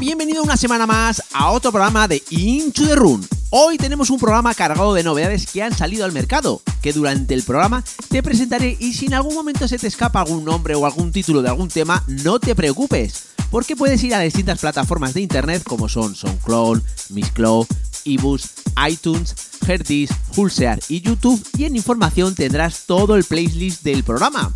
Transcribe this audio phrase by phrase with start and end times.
[0.00, 3.24] Bienvenido una semana más a otro programa de Into the Run.
[3.50, 7.42] Hoy tenemos un programa cargado de novedades que han salido al mercado, que durante el
[7.42, 11.12] programa te presentaré y si en algún momento se te escapa algún nombre o algún
[11.12, 15.62] título de algún tema, no te preocupes, porque puedes ir a distintas plataformas de internet
[15.62, 17.66] como son SoundCloud, Mixcloud,
[18.04, 18.50] eBooks,
[18.88, 24.52] iTunes, Herdis, Hulsear y YouTube y en información tendrás todo el playlist del programa.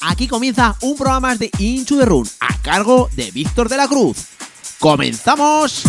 [0.00, 4.33] Aquí comienza un programa de Into the Run a cargo de Víctor de la Cruz.
[4.84, 5.82] ¡Comenzamos!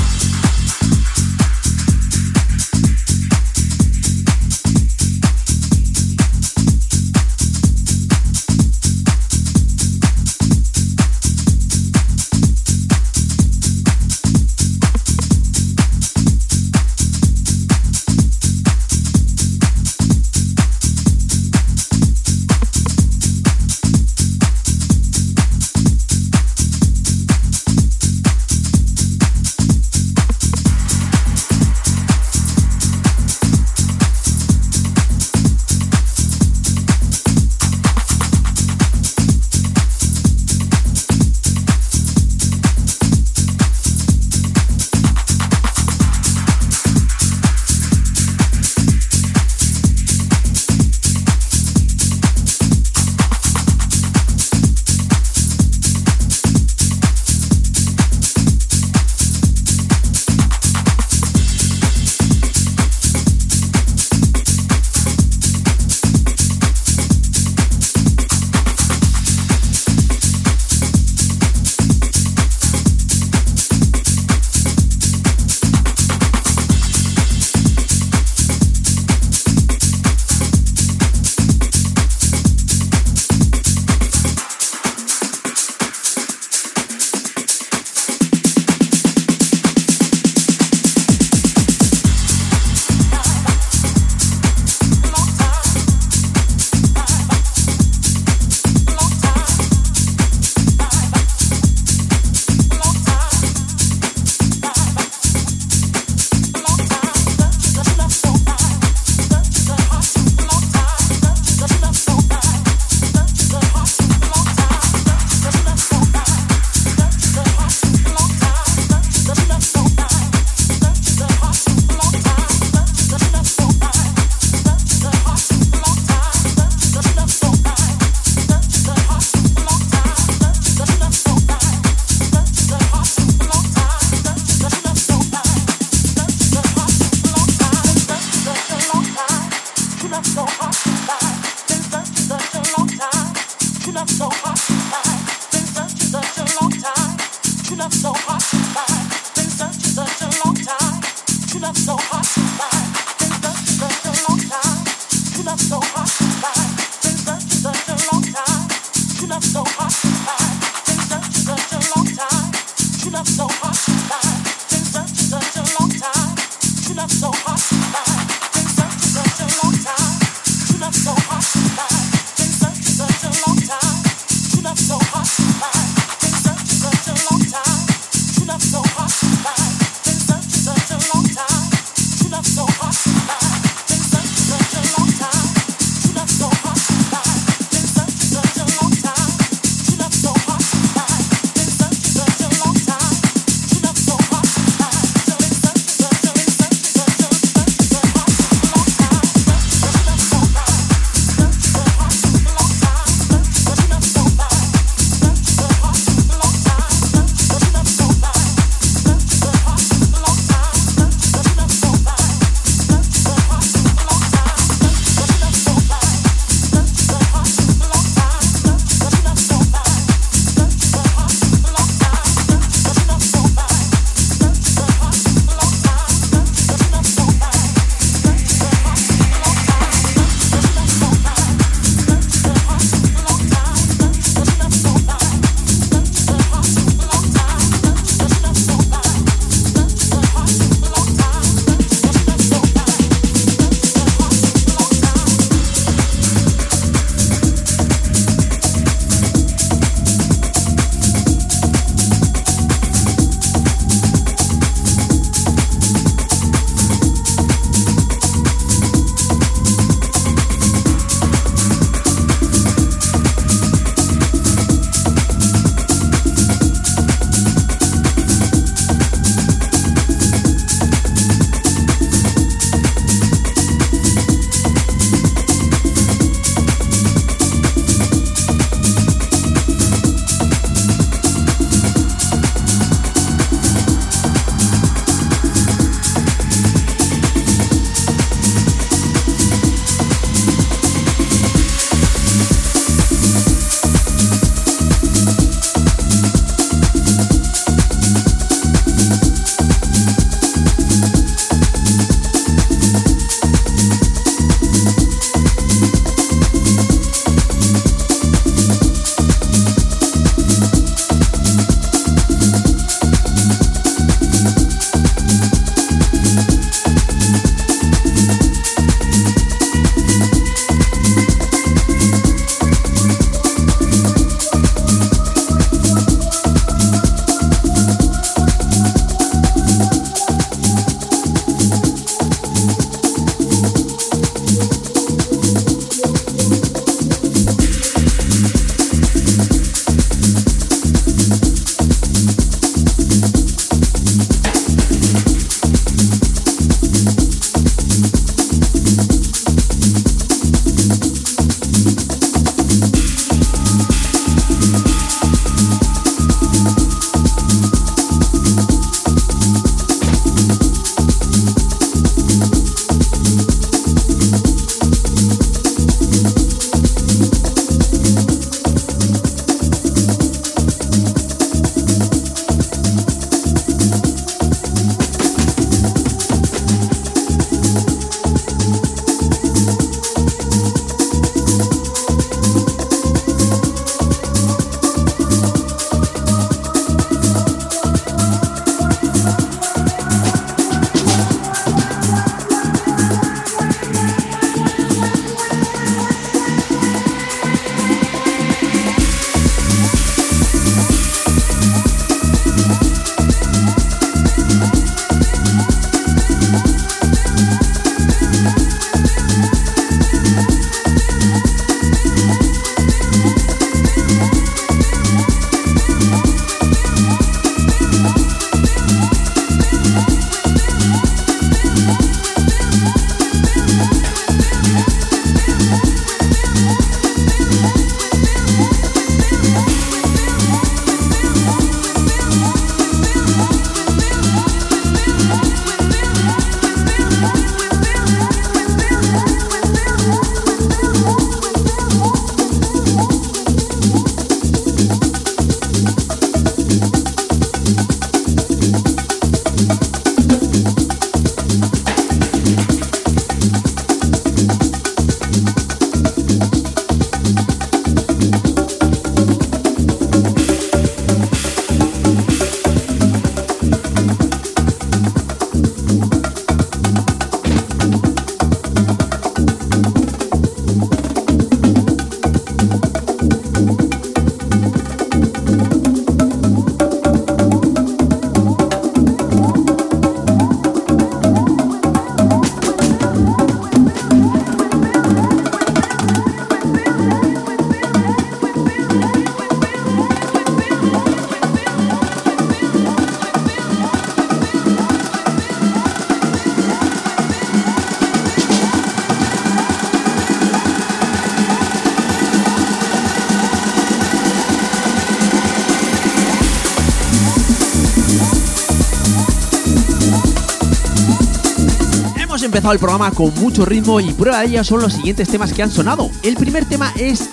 [512.72, 515.72] El programa con mucho ritmo y prueba de ello son los siguientes temas que han
[515.72, 516.10] sonado.
[516.24, 517.30] El primer tema es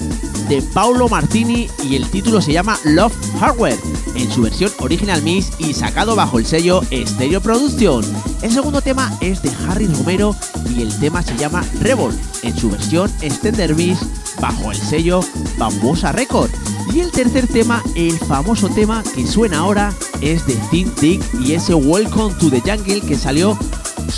[0.48, 3.78] de Paulo Martini y el título se llama Love Hardware,
[4.14, 8.04] en su versión original mix y sacado bajo el sello Stereo Production.
[8.42, 10.36] El segundo tema es de Harry Romero
[10.74, 14.00] y el tema se llama Revolt, en su versión Extender Mix
[14.40, 15.20] bajo el sello
[15.56, 16.50] Bambosa Record.
[16.92, 21.54] Y el tercer tema, el famoso tema que suena ahora, es de Think Dick y
[21.54, 23.56] ese Welcome to the Jungle que salió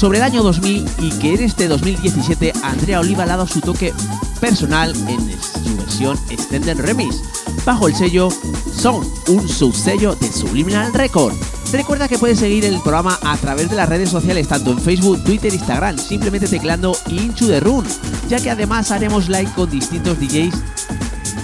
[0.04, 3.94] sobre el año 2000 y que en este 2017 Andrea Oliva ha dado su toque
[4.38, 7.22] personal en su versión Extended Remix,
[7.64, 8.28] bajo el sello
[8.76, 11.32] Son, un subsello de Subliminal Record.
[11.72, 15.24] Recuerda que puedes seguir el programa a través de las redes sociales, tanto en Facebook,
[15.24, 17.86] Twitter, Instagram, simplemente tecleando Into the Run,
[18.28, 20.54] ya que además haremos live con distintos DJs,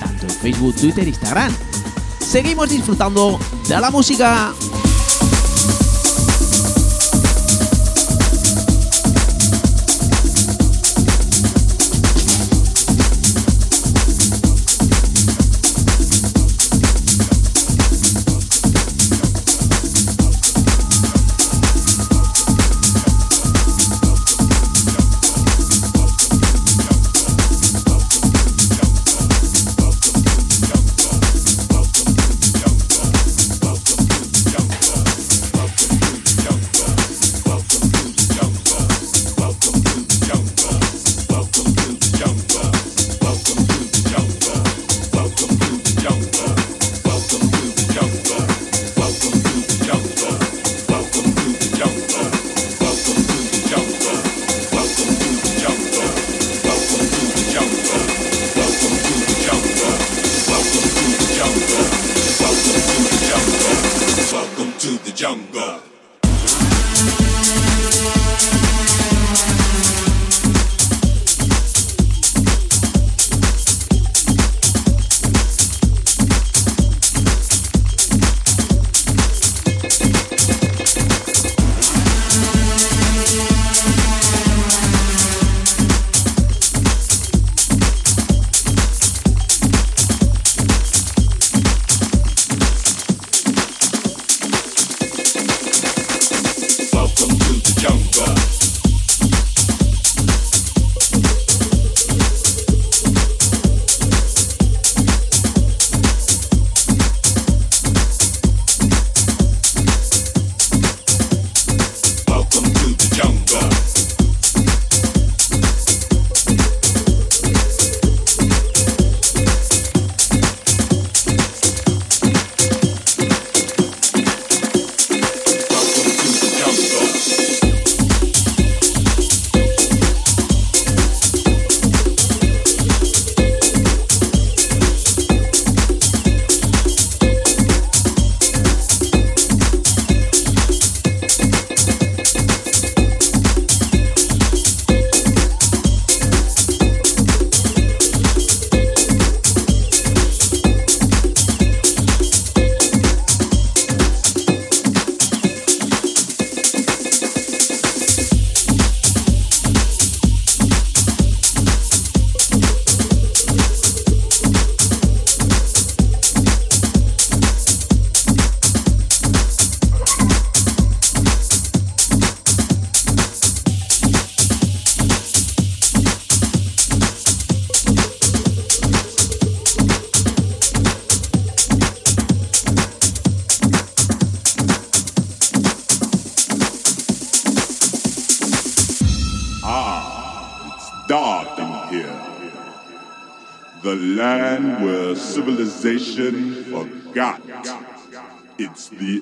[0.01, 1.51] tanto en Facebook, Twitter, Instagram.
[2.19, 4.53] Seguimos disfrutando de la música.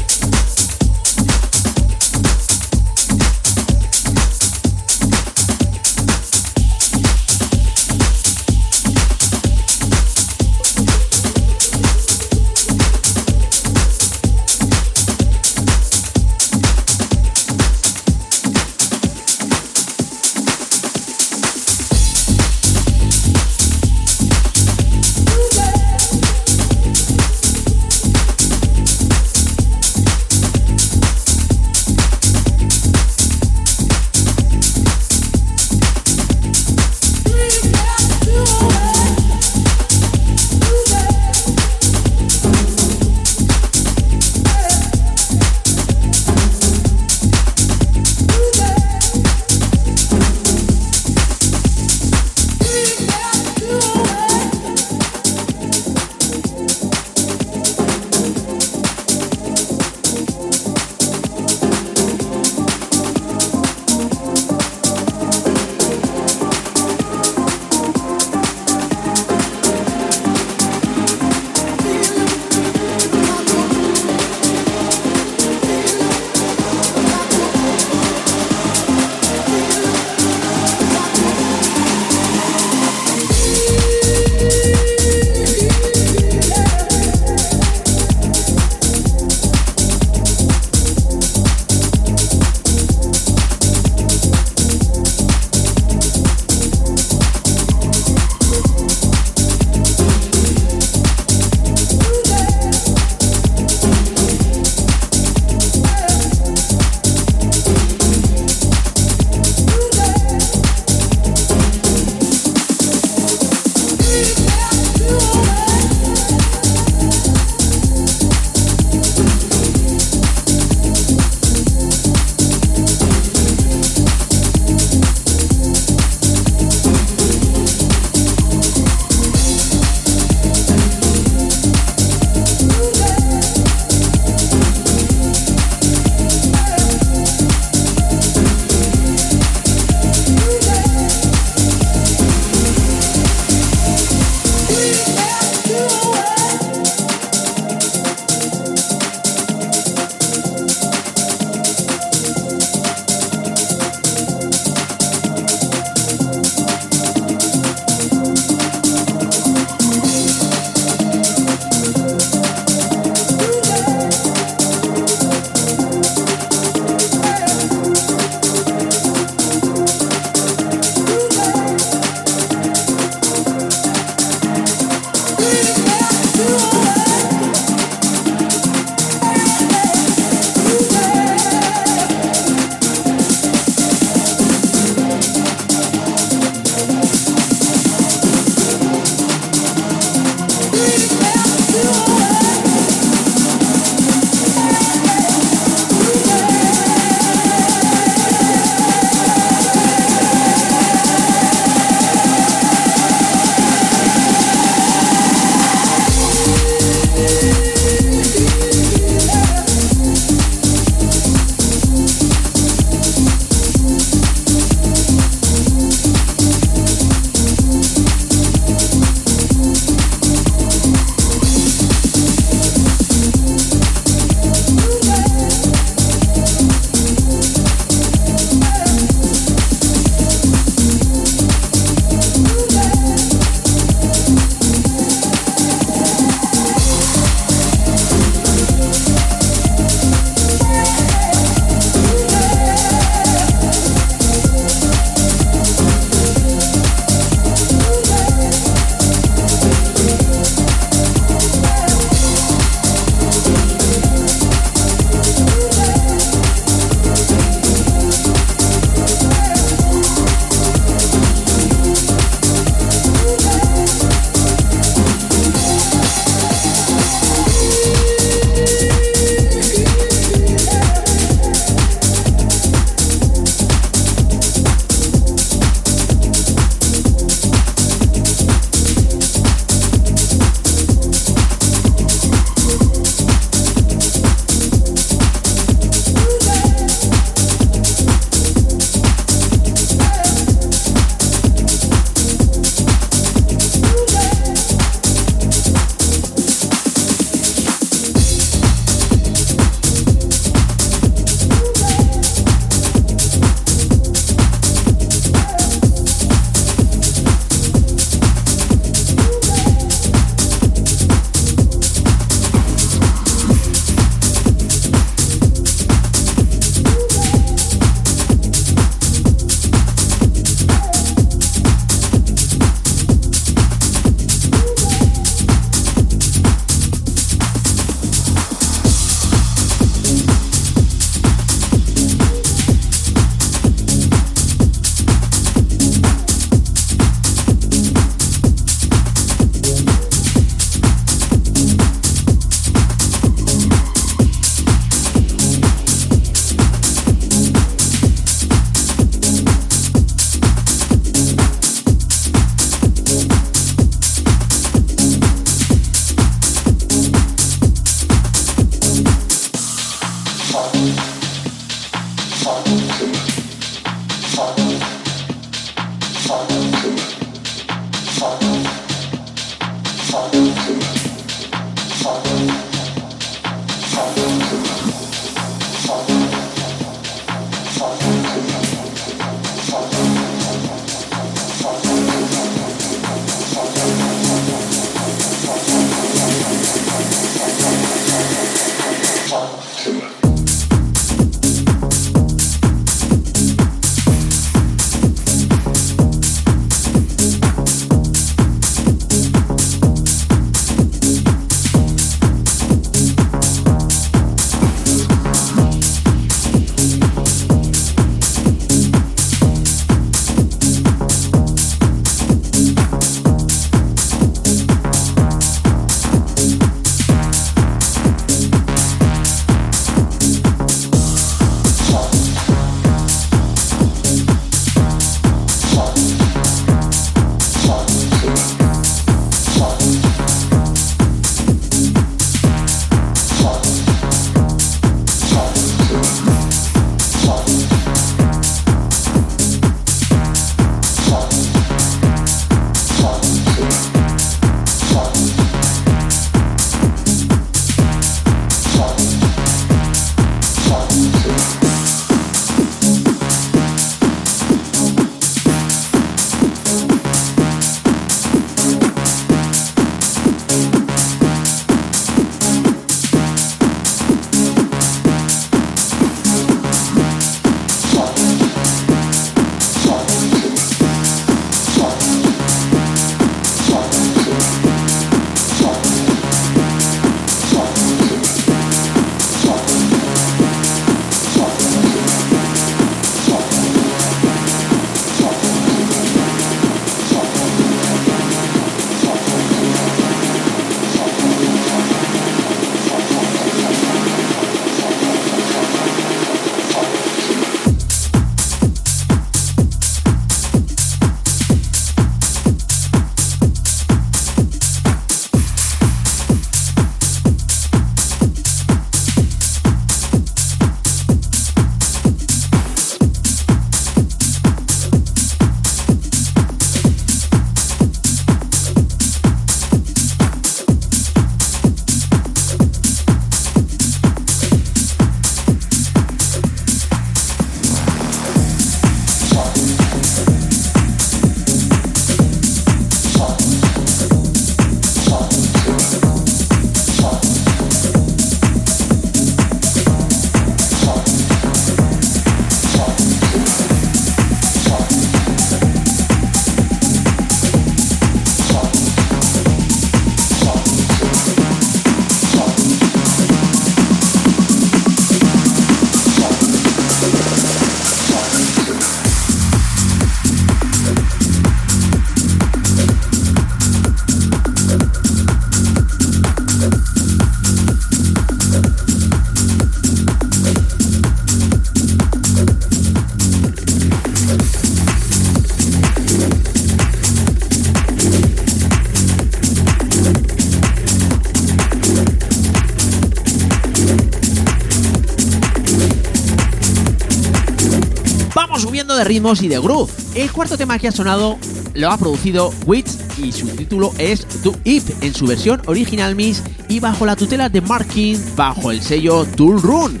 [589.08, 589.90] Ritmos y de groove.
[590.14, 591.38] El cuarto tema que ha sonado
[591.74, 596.42] lo ha producido Wits y su título es Do It en su versión original Miss
[596.68, 600.00] y bajo la tutela de Markin bajo el sello Tool Run.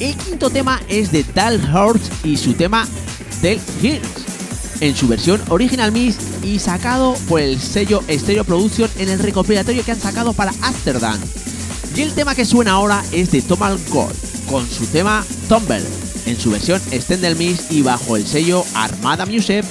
[0.00, 2.86] El quinto tema es de Tal Heart y su tema
[3.40, 4.26] Del Hills
[4.80, 9.84] en su versión original Miss y sacado por el sello Stereo Production en el recopilatorio
[9.84, 11.20] que han sacado para Amsterdam.
[11.94, 14.16] Y el tema que suena ahora es de Tomal Gold
[14.48, 19.64] con su tema Tumble en su versión Extended Mix y bajo el sello Armada Music.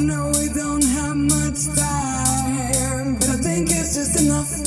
[0.00, 4.59] I know we don't have much time, but I think it's just enough.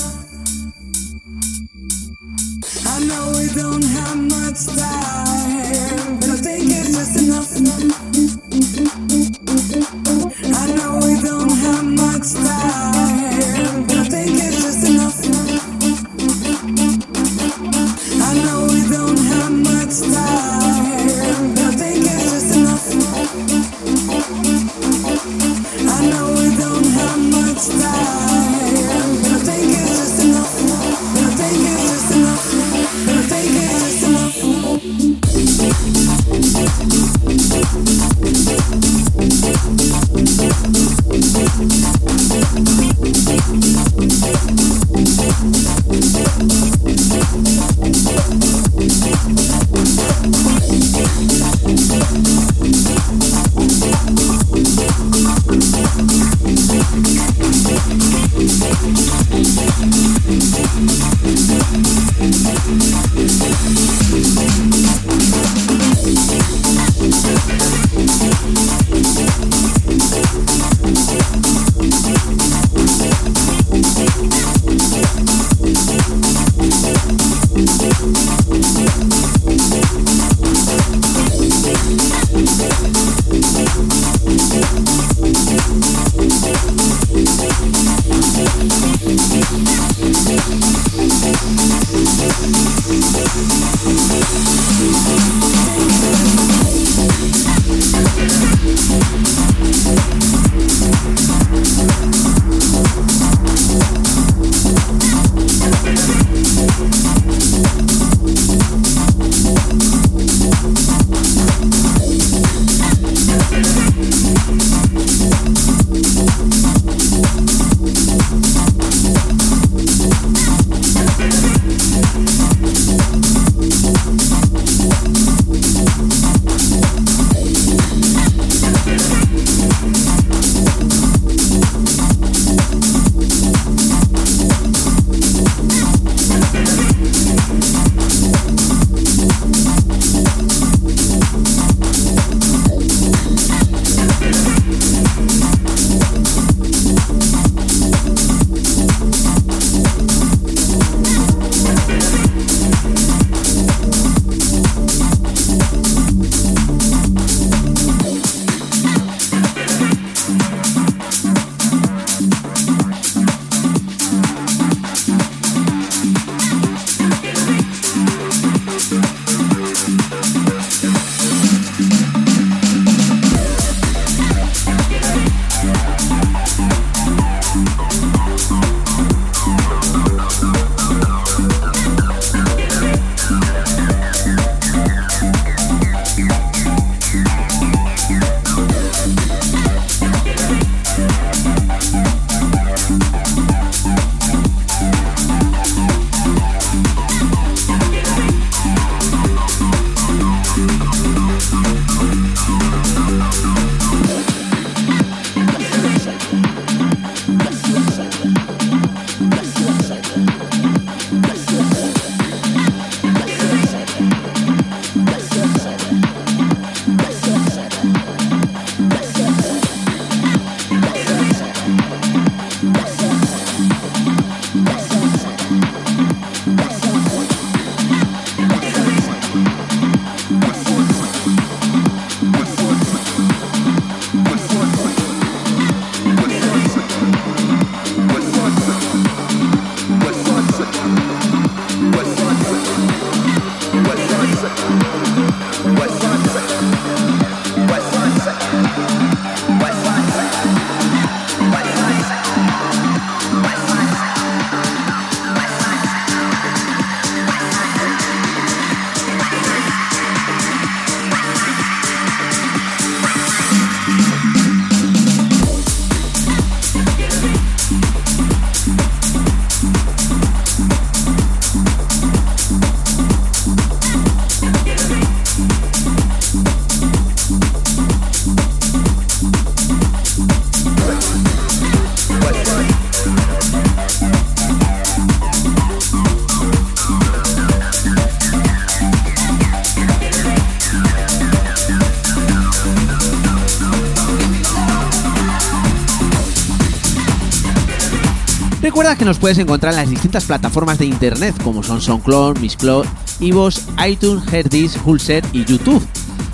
[298.83, 302.85] Recuerda que nos puedes encontrar en las distintas plataformas de internet como son SoundCloud, Mixcloud,
[303.21, 305.81] Ivos, iTunes, Heardis, Hulset y YouTube,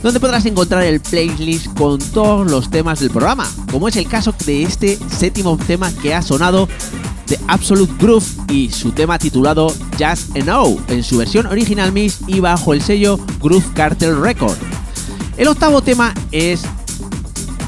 [0.01, 4.33] donde podrás encontrar el playlist con todos los temas del programa, como es el caso
[4.47, 6.67] de este séptimo tema que ha sonado
[7.27, 12.17] de Absolute Groove y su tema titulado Just a Know en su versión original mix
[12.25, 14.57] y bajo el sello Groove Cartel Record.
[15.37, 16.63] El octavo tema es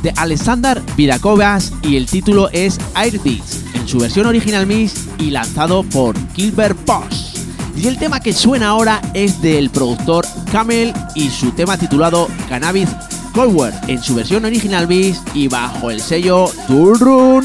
[0.01, 2.79] de Alexander Virakovas y el título es
[3.23, 7.33] Beats en su versión original mix y lanzado por Gilbert Boss.
[7.75, 12.89] Y el tema que suena ahora es del productor Camel y su tema titulado Cannabis
[13.33, 17.43] Coldware en su versión original mix y bajo el sello Tour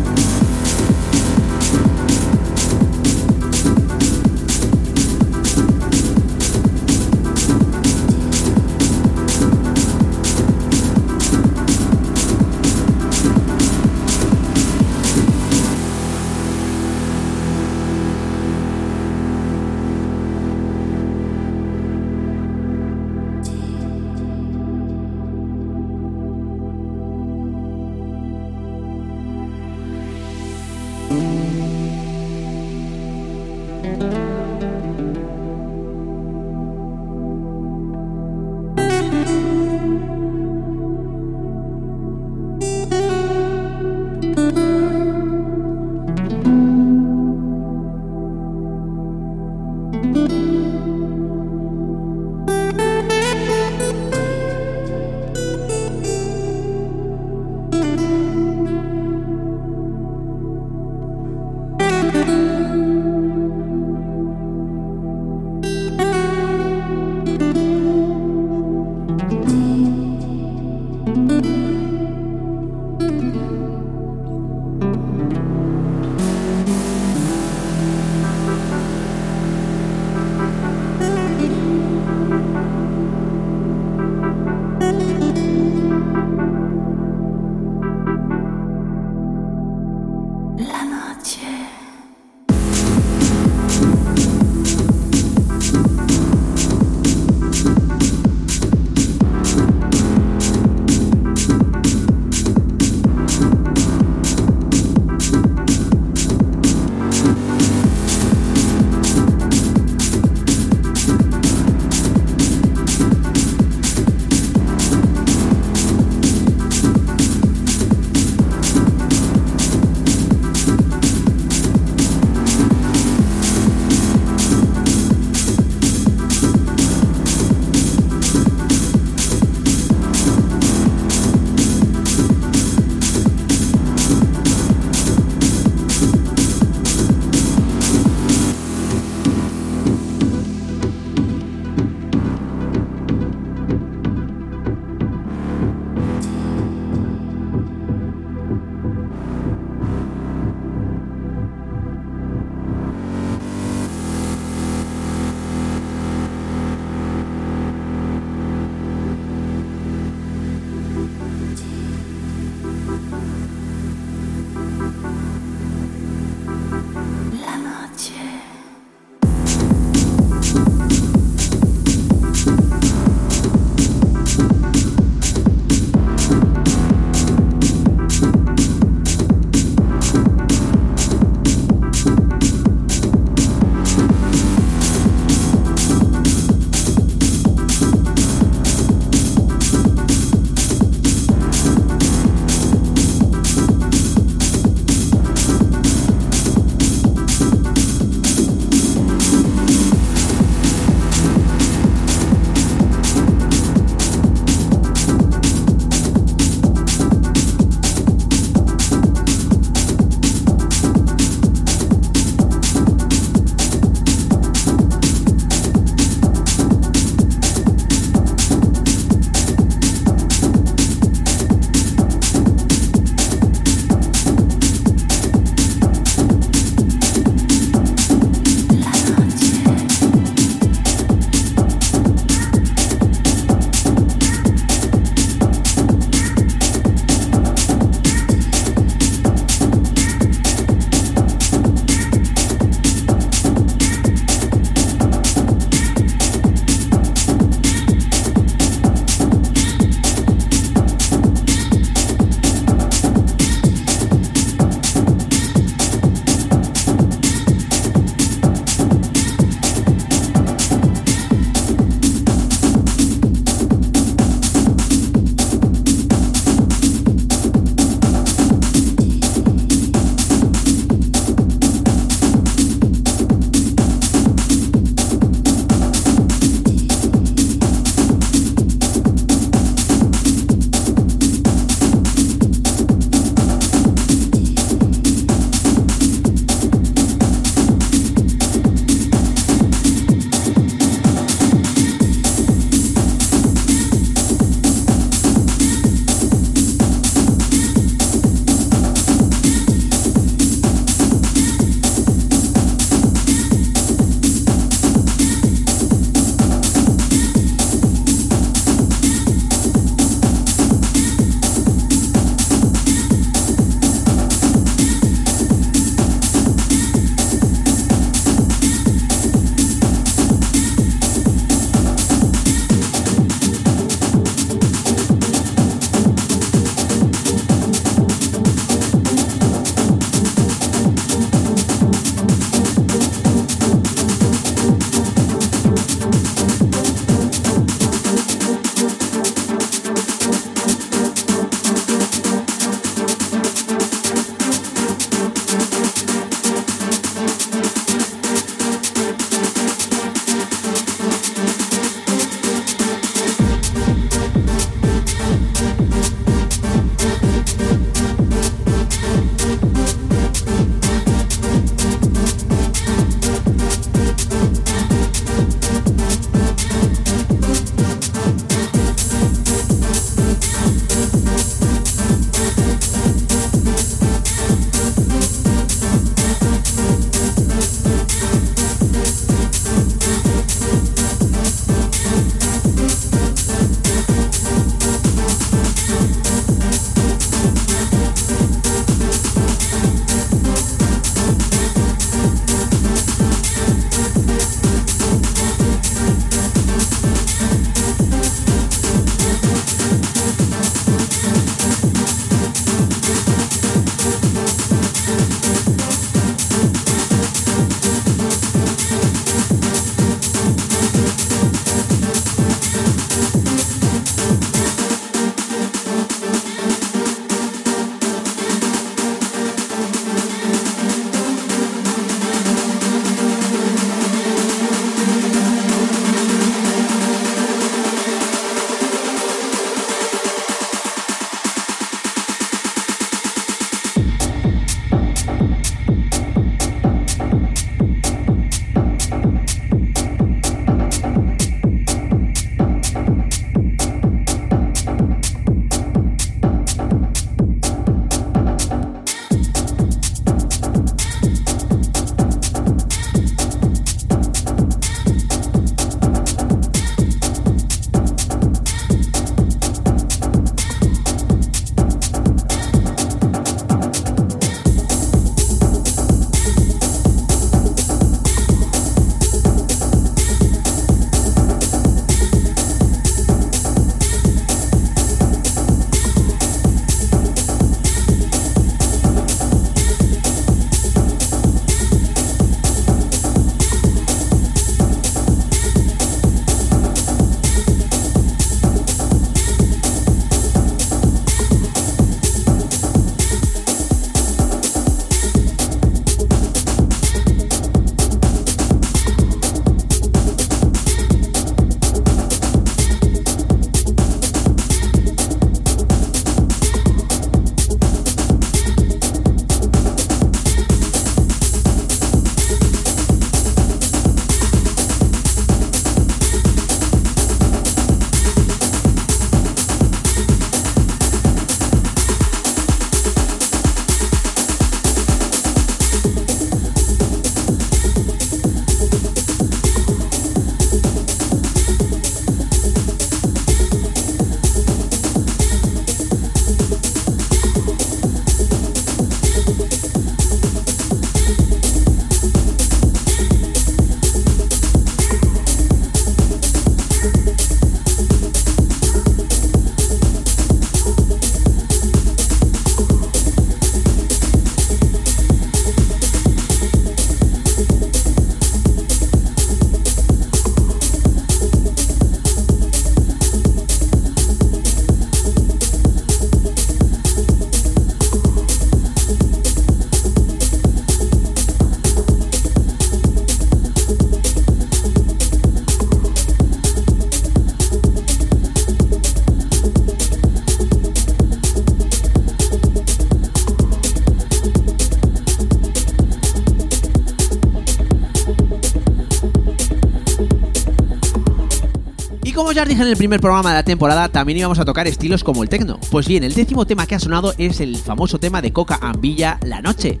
[592.56, 595.22] ya os dije en el primer programa de la temporada, también íbamos a tocar estilos
[595.22, 595.78] como el techno.
[595.90, 599.38] Pues bien, el décimo tema que ha sonado es el famoso tema de Coca Ambilla
[599.42, 600.00] La Noche,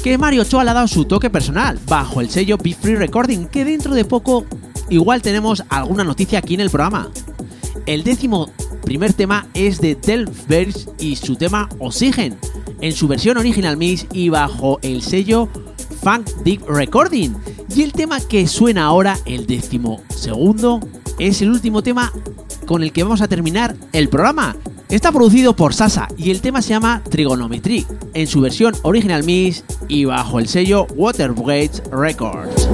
[0.00, 3.46] que Mario Ochoa le ha dado su toque personal, bajo el sello Be Free Recording,
[3.46, 4.44] que dentro de poco
[4.88, 7.10] igual tenemos alguna noticia aquí en el programa.
[7.86, 8.48] El décimo
[8.84, 12.38] primer tema es de Delft y su tema Oxygen,
[12.80, 15.48] en su versión original mix y bajo el sello
[16.04, 17.34] Funk Deep Recording.
[17.74, 20.78] Y el tema que suena ahora, el décimo segundo,
[21.20, 22.12] es el último tema
[22.66, 24.56] con el que vamos a terminar el programa.
[24.88, 29.64] Está producido por Sasa y el tema se llama Trigonometry, en su versión original mix
[29.86, 32.68] y bajo el sello Watergate Records.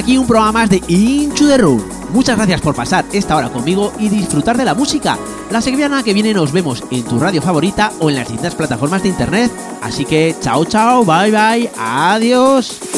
[0.00, 1.82] Aquí un programa más de Into the Room.
[2.12, 5.18] Muchas gracias por pasar esta hora conmigo y disfrutar de la música.
[5.50, 9.02] La semana que viene nos vemos en tu radio favorita o en las distintas plataformas
[9.02, 9.52] de internet.
[9.82, 12.89] Así que chao chao, bye bye, adiós.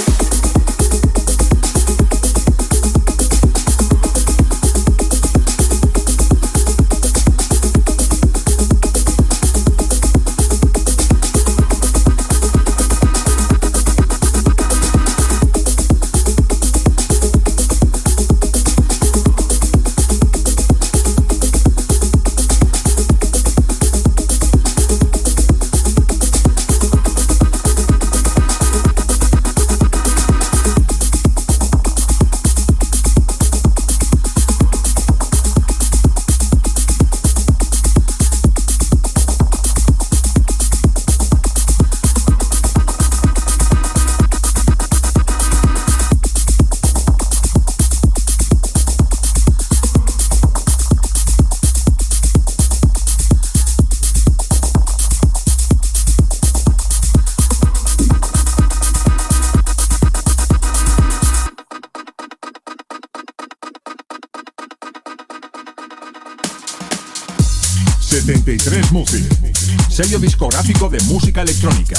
[70.03, 71.95] Sello discográfico de música electrónica,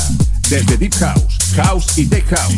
[0.50, 2.58] desde Deep House, House y Tech House,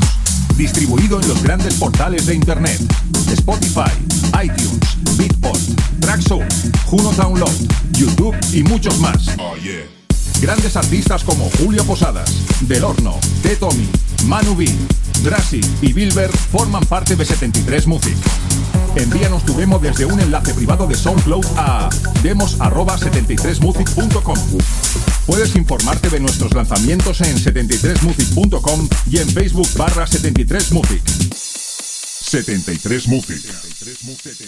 [0.58, 2.82] distribuido en los grandes portales de Internet,
[3.32, 3.91] Spotify,
[4.43, 5.62] iTunes, Beatport,
[6.00, 7.54] Traxsource, Juno Download,
[7.91, 9.18] YouTube y muchos más.
[10.41, 12.32] Grandes artistas como Julio Posadas,
[12.62, 13.56] Del Horno, T.
[13.58, 13.88] Tommy,
[14.26, 14.68] Manu B,
[15.24, 18.18] Drassi y Bilber forman parte de 73 Music.
[18.96, 21.88] Envíanos tu demo desde un enlace privado de SoundCloud a
[22.24, 24.39] demos@73music.com.
[25.26, 31.01] Puedes informarte de nuestros lanzamientos en 73music.com y en Facebook barra 73music.
[32.26, 33.41] 73 Music.
[33.41, 34.45] 73 Music.